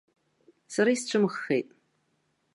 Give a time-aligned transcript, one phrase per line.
[0.73, 1.69] Сара исцәымыӷхеит.